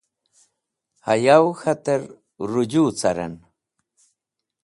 Hayow 1.05 1.47
k̃hater 1.59 2.01
ruju 2.51 2.83
caren. 2.99 3.33